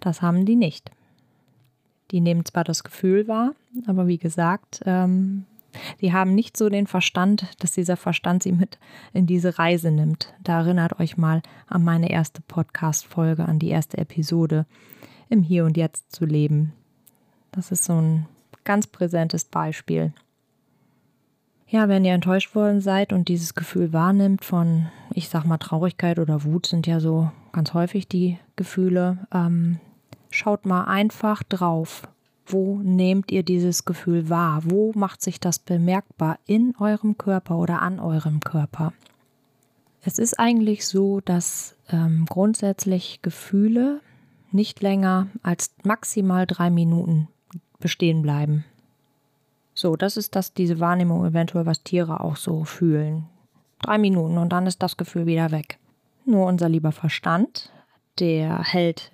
Das 0.00 0.22
haben 0.22 0.46
die 0.46 0.56
nicht. 0.56 0.90
Die 2.10 2.20
nehmen 2.20 2.44
zwar 2.44 2.64
das 2.64 2.84
Gefühl 2.84 3.26
wahr, 3.26 3.54
aber 3.86 4.06
wie 4.06 4.18
gesagt, 4.18 4.82
ähm, 4.84 5.46
die 6.00 6.12
haben 6.12 6.34
nicht 6.34 6.56
so 6.56 6.68
den 6.68 6.86
Verstand, 6.86 7.46
dass 7.58 7.72
dieser 7.72 7.96
Verstand 7.96 8.42
sie 8.42 8.52
mit 8.52 8.78
in 9.12 9.26
diese 9.26 9.58
Reise 9.58 9.90
nimmt. 9.90 10.34
Da 10.42 10.60
erinnert 10.60 11.00
euch 11.00 11.16
mal 11.16 11.42
an 11.66 11.84
meine 11.84 12.10
erste 12.10 12.42
Podcast-Folge, 12.42 13.44
an 13.44 13.58
die 13.58 13.68
erste 13.68 13.98
Episode 13.98 14.66
im 15.28 15.42
Hier 15.42 15.64
und 15.64 15.76
Jetzt 15.76 16.12
zu 16.12 16.24
leben. 16.24 16.72
Das 17.52 17.70
ist 17.70 17.84
so 17.84 17.94
ein 17.94 18.26
ganz 18.64 18.86
präsentes 18.86 19.44
Beispiel. 19.44 20.12
Ja, 21.66 21.88
wenn 21.88 22.04
ihr 22.04 22.14
enttäuscht 22.14 22.54
worden 22.54 22.80
seid 22.80 23.12
und 23.12 23.28
dieses 23.28 23.54
Gefühl 23.54 23.92
wahrnimmt 23.92 24.44
von, 24.44 24.86
ich 25.12 25.28
sag 25.28 25.44
mal, 25.44 25.58
Traurigkeit 25.58 26.18
oder 26.18 26.44
Wut 26.44 26.66
sind 26.66 26.86
ja 26.86 27.00
so 27.00 27.30
ganz 27.52 27.74
häufig 27.74 28.06
die 28.06 28.38
Gefühle, 28.56 29.26
ähm, 29.32 29.80
schaut 30.30 30.66
mal 30.66 30.84
einfach 30.84 31.42
drauf. 31.42 32.06
Wo 32.46 32.80
nehmt 32.82 33.30
ihr 33.32 33.42
dieses 33.42 33.84
Gefühl 33.84 34.28
wahr? 34.28 34.62
Wo 34.64 34.92
macht 34.94 35.22
sich 35.22 35.40
das 35.40 35.58
bemerkbar 35.58 36.38
in 36.46 36.74
eurem 36.78 37.16
Körper 37.16 37.56
oder 37.56 37.80
an 37.80 37.98
eurem 38.00 38.40
Körper? 38.40 38.92
Es 40.02 40.18
ist 40.18 40.38
eigentlich 40.38 40.86
so, 40.86 41.20
dass 41.20 41.76
ähm, 41.88 42.26
grundsätzlich 42.28 43.20
Gefühle 43.22 44.00
nicht 44.52 44.82
länger 44.82 45.28
als 45.42 45.74
maximal 45.82 46.46
drei 46.46 46.68
Minuten 46.68 47.28
bestehen 47.80 48.22
bleiben. 48.22 48.64
So, 49.72 49.96
das 49.96 50.16
ist 50.16 50.36
das, 50.36 50.52
diese 50.52 50.78
Wahrnehmung 50.78 51.24
eventuell, 51.24 51.66
was 51.66 51.82
Tiere 51.82 52.20
auch 52.20 52.36
so 52.36 52.64
fühlen. 52.64 53.26
Drei 53.82 53.98
Minuten 53.98 54.38
und 54.38 54.50
dann 54.50 54.66
ist 54.66 54.82
das 54.82 54.96
Gefühl 54.96 55.26
wieder 55.26 55.50
weg. 55.50 55.78
Nur 56.26 56.46
unser 56.46 56.68
lieber 56.68 56.92
Verstand, 56.92 57.72
der 58.18 58.62
hält, 58.62 59.10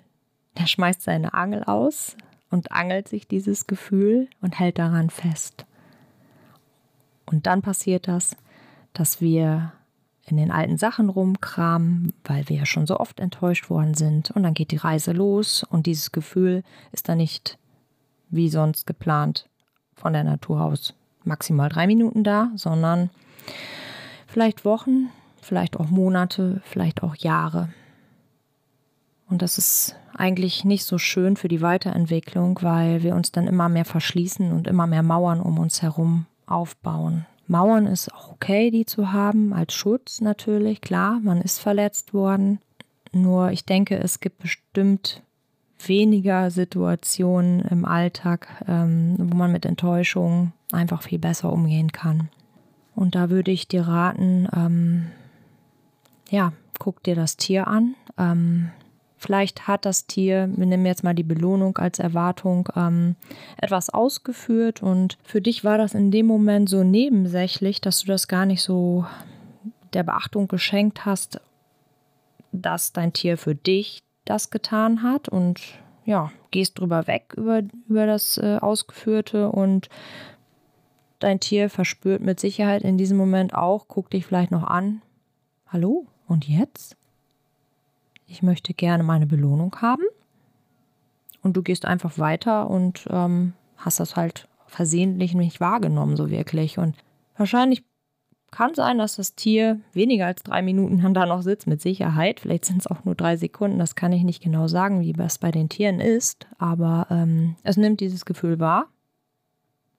der 0.58 0.66
schmeißt 0.66 1.02
seine 1.02 1.32
Angel 1.32 1.64
aus 1.64 2.16
und 2.50 2.72
angelt 2.72 3.08
sich 3.08 3.26
dieses 3.26 3.66
Gefühl 3.66 4.28
und 4.40 4.58
hält 4.58 4.78
daran 4.78 5.10
fest. 5.10 5.66
Und 7.26 7.46
dann 7.46 7.62
passiert 7.62 8.08
das, 8.08 8.36
dass 8.92 9.20
wir 9.20 9.72
in 10.26 10.36
den 10.36 10.50
alten 10.50 10.76
Sachen 10.76 11.08
rumkramen, 11.08 12.12
weil 12.24 12.48
wir 12.48 12.56
ja 12.56 12.66
schon 12.66 12.86
so 12.86 12.98
oft 12.98 13.20
enttäuscht 13.20 13.70
worden 13.70 13.94
sind. 13.94 14.30
Und 14.30 14.42
dann 14.42 14.54
geht 14.54 14.70
die 14.70 14.76
Reise 14.76 15.12
los 15.12 15.64
und 15.68 15.86
dieses 15.86 16.12
Gefühl 16.12 16.62
ist 16.92 17.08
dann 17.08 17.18
nicht 17.18 17.58
wie 18.28 18.48
sonst 18.48 18.86
geplant 18.86 19.48
von 19.94 20.12
der 20.12 20.24
Natur 20.24 20.62
aus 20.62 20.94
maximal 21.24 21.68
drei 21.68 21.86
Minuten 21.86 22.24
da, 22.24 22.50
sondern 22.54 23.10
vielleicht 24.26 24.64
Wochen, 24.64 25.08
vielleicht 25.42 25.78
auch 25.78 25.90
Monate, 25.90 26.62
vielleicht 26.64 27.02
auch 27.02 27.16
Jahre. 27.16 27.68
Und 29.30 29.42
das 29.42 29.58
ist 29.58 29.94
eigentlich 30.14 30.64
nicht 30.64 30.84
so 30.84 30.98
schön 30.98 31.36
für 31.36 31.48
die 31.48 31.62
Weiterentwicklung, 31.62 32.58
weil 32.62 33.02
wir 33.02 33.14
uns 33.14 33.32
dann 33.32 33.46
immer 33.46 33.68
mehr 33.68 33.84
verschließen 33.84 34.52
und 34.52 34.66
immer 34.66 34.86
mehr 34.86 35.02
Mauern 35.02 35.40
um 35.40 35.58
uns 35.58 35.82
herum 35.82 36.26
aufbauen. 36.46 37.26
Mauern 37.46 37.86
ist 37.86 38.12
auch 38.12 38.32
okay, 38.32 38.70
die 38.70 38.86
zu 38.86 39.12
haben, 39.12 39.52
als 39.52 39.72
Schutz 39.72 40.20
natürlich, 40.20 40.80
klar, 40.80 41.20
man 41.22 41.40
ist 41.40 41.58
verletzt 41.58 42.12
worden. 42.12 42.60
Nur 43.12 43.50
ich 43.50 43.64
denke, 43.64 43.98
es 43.98 44.20
gibt 44.20 44.38
bestimmt 44.38 45.22
weniger 45.84 46.50
Situationen 46.50 47.60
im 47.62 47.84
Alltag, 47.84 48.48
ähm, 48.68 49.16
wo 49.18 49.36
man 49.36 49.52
mit 49.52 49.64
Enttäuschung 49.64 50.52
einfach 50.70 51.02
viel 51.02 51.18
besser 51.18 51.52
umgehen 51.52 51.90
kann. 51.92 52.28
Und 52.94 53.14
da 53.14 53.30
würde 53.30 53.50
ich 53.50 53.66
dir 53.66 53.82
raten, 53.82 54.46
ähm, 54.54 55.06
ja, 56.28 56.52
guck 56.78 57.02
dir 57.02 57.14
das 57.14 57.36
Tier 57.36 57.66
an. 57.66 57.94
Ähm, 58.18 58.70
Vielleicht 59.22 59.68
hat 59.68 59.84
das 59.84 60.06
Tier, 60.06 60.48
wir 60.56 60.64
nehmen 60.64 60.86
jetzt 60.86 61.04
mal 61.04 61.14
die 61.14 61.22
Belohnung 61.22 61.76
als 61.76 61.98
Erwartung, 61.98 62.70
ähm, 62.74 63.16
etwas 63.58 63.90
ausgeführt 63.90 64.82
und 64.82 65.18
für 65.22 65.42
dich 65.42 65.62
war 65.62 65.76
das 65.76 65.92
in 65.92 66.10
dem 66.10 66.24
Moment 66.24 66.70
so 66.70 66.84
nebensächlich, 66.84 67.82
dass 67.82 68.00
du 68.00 68.06
das 68.06 68.28
gar 68.28 68.46
nicht 68.46 68.62
so 68.62 69.04
der 69.92 70.04
Beachtung 70.04 70.48
geschenkt 70.48 71.04
hast, 71.04 71.38
dass 72.50 72.94
dein 72.94 73.12
Tier 73.12 73.36
für 73.36 73.54
dich 73.54 74.02
das 74.24 74.48
getan 74.48 75.02
hat 75.02 75.28
und 75.28 75.60
ja, 76.06 76.32
gehst 76.50 76.78
drüber 76.78 77.06
weg 77.06 77.34
über, 77.36 77.60
über 77.90 78.06
das 78.06 78.38
äh, 78.38 78.56
Ausgeführte 78.58 79.50
und 79.50 79.90
dein 81.18 81.40
Tier 81.40 81.68
verspürt 81.68 82.22
mit 82.22 82.40
Sicherheit 82.40 82.84
in 82.84 82.96
diesem 82.96 83.18
Moment 83.18 83.52
auch, 83.52 83.86
guckt 83.86 84.14
dich 84.14 84.24
vielleicht 84.24 84.50
noch 84.50 84.64
an. 84.64 85.02
Hallo? 85.66 86.06
Und 86.26 86.48
jetzt? 86.48 86.96
Ich 88.30 88.42
möchte 88.42 88.72
gerne 88.74 89.02
meine 89.02 89.26
Belohnung 89.26 89.76
haben. 89.82 90.04
Und 91.42 91.56
du 91.56 91.62
gehst 91.62 91.84
einfach 91.84 92.18
weiter 92.18 92.70
und 92.70 93.06
ähm, 93.10 93.54
hast 93.76 93.98
das 93.98 94.14
halt 94.14 94.48
versehentlich 94.66 95.34
nicht 95.34 95.60
wahrgenommen, 95.60 96.16
so 96.16 96.30
wirklich. 96.30 96.78
Und 96.78 96.94
wahrscheinlich 97.36 97.82
kann 98.50 98.74
sein, 98.74 98.98
dass 98.98 99.16
das 99.16 99.34
Tier 99.34 99.80
weniger 99.92 100.26
als 100.26 100.42
drei 100.42 100.62
Minuten 100.62 101.00
dann 101.02 101.14
da 101.14 101.26
noch 101.26 101.42
sitzt, 101.42 101.66
mit 101.66 101.80
Sicherheit. 101.80 102.40
Vielleicht 102.40 102.66
sind 102.66 102.78
es 102.78 102.86
auch 102.86 103.04
nur 103.04 103.14
drei 103.14 103.36
Sekunden, 103.36 103.78
das 103.78 103.94
kann 103.94 104.12
ich 104.12 104.22
nicht 104.22 104.42
genau 104.42 104.68
sagen, 104.68 105.00
wie 105.00 105.12
das 105.12 105.38
bei 105.38 105.50
den 105.50 105.68
Tieren 105.68 105.98
ist. 106.00 106.46
Aber 106.58 107.06
ähm, 107.10 107.56
es 107.62 107.76
nimmt 107.76 108.00
dieses 108.00 108.24
Gefühl 108.24 108.60
wahr. 108.60 108.86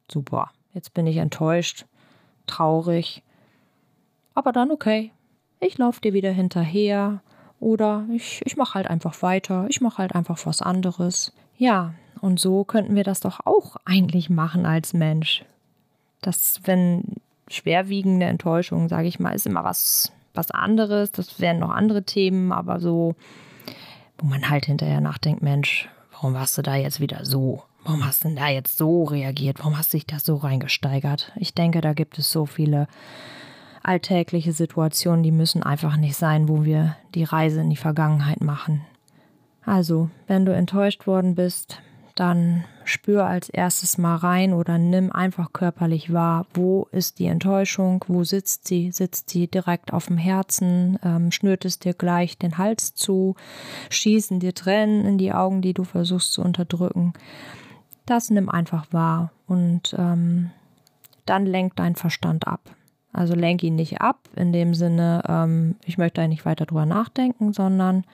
Super, 0.09 0.51
jetzt 0.73 0.93
bin 0.93 1.07
ich 1.07 1.17
enttäuscht, 1.17 1.85
traurig. 2.45 3.23
Aber 4.35 4.51
dann 4.51 4.71
okay. 4.71 5.11
Ich 5.59 5.77
laufe 5.77 6.01
dir 6.01 6.13
wieder 6.13 6.31
hinterher 6.31 7.21
oder 7.61 8.05
ich, 8.11 8.41
ich 8.43 8.57
mache 8.57 8.73
halt 8.73 8.87
einfach 8.87 9.21
weiter, 9.21 9.67
ich 9.69 9.79
mache 9.79 9.99
halt 9.99 10.15
einfach 10.15 10.45
was 10.45 10.61
anderes. 10.61 11.31
Ja, 11.57 11.93
und 12.19 12.39
so 12.39 12.63
könnten 12.63 12.95
wir 12.95 13.03
das 13.03 13.21
doch 13.21 13.39
auch 13.45 13.77
eigentlich 13.85 14.29
machen 14.29 14.65
als 14.65 14.93
Mensch. 14.93 15.45
Dass, 16.21 16.61
wenn 16.65 17.03
schwerwiegende 17.47 18.25
Enttäuschung, 18.25 18.89
sage 18.89 19.07
ich 19.07 19.19
mal, 19.19 19.33
ist 19.33 19.45
immer 19.45 19.63
was, 19.63 20.11
was 20.33 20.51
anderes, 20.51 21.11
das 21.11 21.39
wären 21.39 21.59
noch 21.59 21.69
andere 21.69 22.03
Themen, 22.03 22.51
aber 22.51 22.79
so, 22.79 23.15
wo 24.17 24.27
man 24.27 24.49
halt 24.49 24.65
hinterher 24.65 25.01
nachdenkt, 25.01 25.43
Mensch, 25.43 25.87
warum 26.11 26.33
warst 26.33 26.57
du 26.57 26.63
da 26.63 26.75
jetzt 26.75 26.99
wieder 26.99 27.25
so? 27.25 27.63
Warum 27.83 28.05
hast 28.05 28.23
du 28.23 28.27
denn 28.27 28.37
da 28.37 28.47
jetzt 28.47 28.77
so 28.77 29.03
reagiert? 29.03 29.59
Warum 29.59 29.77
hast 29.77 29.93
du 29.93 29.97
dich 29.97 30.05
da 30.05 30.19
so 30.19 30.35
reingesteigert? 30.35 31.31
Ich 31.35 31.53
denke, 31.53 31.81
da 31.81 31.93
gibt 31.93 32.17
es 32.17 32.31
so 32.31 32.45
viele 32.45 32.87
alltägliche 33.83 34.53
Situationen, 34.53 35.23
die 35.23 35.31
müssen 35.31 35.63
einfach 35.63 35.97
nicht 35.97 36.15
sein, 36.15 36.47
wo 36.47 36.63
wir 36.63 36.95
die 37.15 37.23
Reise 37.23 37.61
in 37.61 37.69
die 37.69 37.77
Vergangenheit 37.77 38.41
machen. 38.41 38.81
Also, 39.65 40.09
wenn 40.27 40.45
du 40.45 40.53
enttäuscht 40.53 41.07
worden 41.07 41.35
bist, 41.35 41.79
dann 42.15 42.65
spür 42.83 43.25
als 43.25 43.49
erstes 43.49 43.97
mal 43.97 44.15
rein 44.15 44.53
oder 44.53 44.77
nimm 44.77 45.11
einfach 45.11 45.53
körperlich 45.53 46.11
wahr, 46.11 46.45
wo 46.53 46.87
ist 46.91 47.19
die 47.19 47.27
Enttäuschung, 47.27 48.03
wo 48.07 48.23
sitzt 48.23 48.67
sie, 48.67 48.91
sitzt 48.91 49.29
sie 49.29 49.47
direkt 49.47 49.93
auf 49.93 50.07
dem 50.07 50.17
Herzen, 50.17 50.99
ähm, 51.03 51.31
schnürt 51.31 51.63
es 51.65 51.79
dir 51.79 51.93
gleich 51.93 52.37
den 52.37 52.57
Hals 52.57 52.93
zu, 52.95 53.35
schießen 53.89 54.39
dir 54.39 54.53
Tränen 54.53 55.05
in 55.05 55.17
die 55.17 55.31
Augen, 55.31 55.61
die 55.61 55.73
du 55.73 55.83
versuchst 55.83 56.33
zu 56.33 56.41
unterdrücken. 56.41 57.13
Das 58.05 58.29
nimm 58.29 58.49
einfach 58.49 58.87
wahr 58.91 59.31
und 59.47 59.95
ähm, 59.97 60.51
dann 61.25 61.45
lenkt 61.45 61.79
dein 61.79 61.95
Verstand 61.95 62.47
ab. 62.47 62.61
Also 63.13 63.35
lenk 63.35 63.63
ihn 63.63 63.75
nicht 63.75 64.01
ab, 64.01 64.19
in 64.35 64.53
dem 64.53 64.73
Sinne, 64.73 65.23
ähm, 65.27 65.75
ich 65.85 65.97
möchte 65.97 66.21
eigentlich 66.21 66.45
weiter 66.45 66.65
drüber 66.65 66.85
nachdenken, 66.85 67.51
sondern 67.51 68.05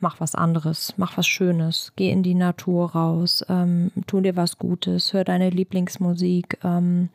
mach 0.00 0.20
was 0.20 0.34
anderes, 0.34 0.94
mach 0.96 1.16
was 1.16 1.26
Schönes, 1.26 1.92
geh 1.96 2.10
in 2.10 2.22
die 2.22 2.34
Natur 2.34 2.92
raus, 2.92 3.44
ähm, 3.48 3.92
tu 4.06 4.20
dir 4.20 4.36
was 4.36 4.58
Gutes, 4.58 5.12
hör 5.12 5.24
deine 5.24 5.50
Lieblingsmusik. 5.50 6.58
Ähm, 6.64 7.10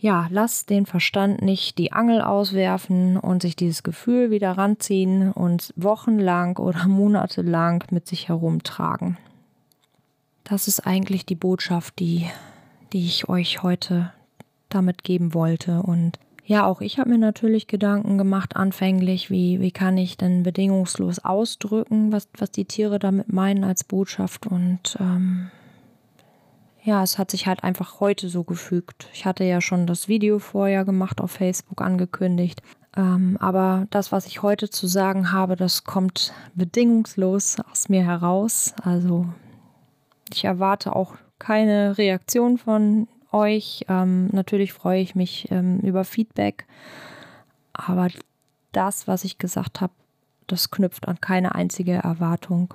ja, 0.00 0.28
lass 0.30 0.64
den 0.64 0.86
Verstand 0.86 1.42
nicht 1.42 1.76
die 1.76 1.92
Angel 1.92 2.22
auswerfen 2.22 3.18
und 3.18 3.42
sich 3.42 3.54
dieses 3.54 3.82
Gefühl 3.82 4.30
wieder 4.30 4.52
ranziehen 4.52 5.30
und 5.30 5.74
wochenlang 5.76 6.56
oder 6.56 6.86
monatelang 6.88 7.84
mit 7.90 8.06
sich 8.06 8.28
herumtragen. 8.28 9.18
Das 10.44 10.68
ist 10.68 10.86
eigentlich 10.86 11.26
die 11.26 11.34
Botschaft, 11.34 11.98
die, 11.98 12.26
die 12.92 13.04
ich 13.04 13.28
euch 13.28 13.62
heute 13.62 14.12
damit 14.74 15.04
geben 15.04 15.34
wollte. 15.34 15.82
Und 15.82 16.18
ja, 16.44 16.66
auch 16.66 16.80
ich 16.80 16.98
habe 16.98 17.10
mir 17.10 17.18
natürlich 17.18 17.66
Gedanken 17.66 18.18
gemacht 18.18 18.56
anfänglich, 18.56 19.30
wie, 19.30 19.60
wie 19.60 19.70
kann 19.70 19.96
ich 19.96 20.16
denn 20.16 20.42
bedingungslos 20.42 21.20
ausdrücken, 21.20 22.10
was, 22.12 22.28
was 22.36 22.50
die 22.50 22.64
Tiere 22.64 22.98
damit 22.98 23.32
meinen 23.32 23.62
als 23.62 23.84
Botschaft. 23.84 24.46
Und 24.46 24.96
ähm, 24.98 25.50
ja, 26.82 27.02
es 27.02 27.18
hat 27.18 27.30
sich 27.30 27.46
halt 27.46 27.62
einfach 27.62 28.00
heute 28.00 28.28
so 28.28 28.42
gefügt. 28.42 29.08
Ich 29.12 29.26
hatte 29.26 29.44
ja 29.44 29.60
schon 29.60 29.86
das 29.86 30.08
Video 30.08 30.38
vorher 30.38 30.84
gemacht, 30.84 31.20
auf 31.20 31.30
Facebook 31.30 31.82
angekündigt. 31.82 32.62
Ähm, 32.96 33.36
aber 33.40 33.86
das, 33.90 34.10
was 34.10 34.26
ich 34.26 34.42
heute 34.42 34.70
zu 34.70 34.86
sagen 34.86 35.32
habe, 35.32 35.56
das 35.56 35.84
kommt 35.84 36.32
bedingungslos 36.54 37.58
aus 37.70 37.88
mir 37.88 38.02
heraus. 38.02 38.74
Also 38.82 39.26
ich 40.32 40.44
erwarte 40.44 40.96
auch 40.96 41.14
keine 41.38 41.96
Reaktion 41.98 42.58
von 42.58 43.08
euch. 43.32 43.84
Ähm, 43.88 44.28
natürlich 44.32 44.72
freue 44.72 45.00
ich 45.00 45.14
mich 45.14 45.50
ähm, 45.50 45.80
über 45.80 46.04
Feedback, 46.04 46.66
aber 47.72 48.08
das, 48.72 49.08
was 49.08 49.24
ich 49.24 49.38
gesagt 49.38 49.80
habe, 49.80 49.92
das 50.46 50.70
knüpft 50.70 51.08
an 51.08 51.20
keine 51.20 51.54
einzige 51.54 51.92
Erwartung. 51.92 52.74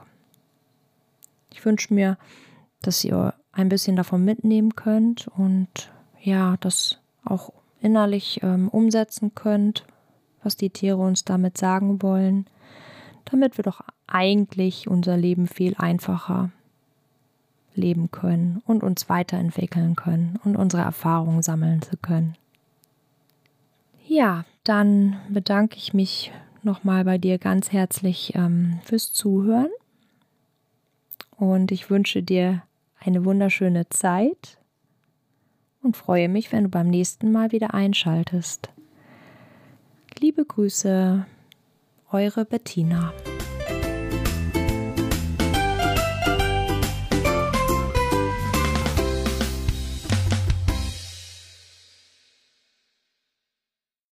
Ich 1.51 1.65
wünsche 1.65 1.93
mir, 1.93 2.17
dass 2.81 3.03
ihr 3.03 3.33
ein 3.51 3.69
bisschen 3.69 3.95
davon 3.95 4.23
mitnehmen 4.23 4.75
könnt 4.75 5.27
und 5.29 5.91
ja, 6.21 6.57
das 6.59 6.99
auch 7.23 7.51
innerlich 7.81 8.41
ähm, 8.43 8.69
umsetzen 8.69 9.33
könnt, 9.35 9.85
was 10.43 10.55
die 10.55 10.69
Tiere 10.69 10.97
uns 10.97 11.23
damit 11.23 11.57
sagen 11.57 12.01
wollen, 12.01 12.45
damit 13.25 13.57
wir 13.57 13.63
doch 13.63 13.81
eigentlich 14.07 14.87
unser 14.87 15.17
Leben 15.17 15.47
viel 15.47 15.75
einfacher 15.77 16.51
leben 17.75 18.11
können 18.11 18.61
und 18.65 18.83
uns 18.83 19.09
weiterentwickeln 19.09 19.95
können 19.95 20.39
und 20.43 20.55
unsere 20.55 20.83
Erfahrungen 20.83 21.43
sammeln 21.43 21.81
zu 21.81 21.97
können. 21.97 22.35
Ja, 24.07 24.45
dann 24.63 25.17
bedanke 25.29 25.77
ich 25.77 25.93
mich 25.93 26.31
nochmal 26.63 27.05
bei 27.05 27.17
dir 27.17 27.37
ganz 27.37 27.71
herzlich 27.71 28.33
ähm, 28.35 28.79
fürs 28.83 29.13
Zuhören. 29.13 29.69
Und 31.37 31.71
ich 31.71 31.89
wünsche 31.89 32.23
dir 32.23 32.63
eine 32.99 33.25
wunderschöne 33.25 33.89
Zeit 33.89 34.57
und 35.81 35.97
freue 35.97 36.29
mich, 36.29 36.51
wenn 36.51 36.63
du 36.63 36.69
beim 36.69 36.87
nächsten 36.87 37.31
Mal 37.31 37.51
wieder 37.51 37.73
einschaltest. 37.73 38.69
Liebe 40.19 40.45
Grüße, 40.45 41.25
eure 42.11 42.45
Bettina. 42.45 43.13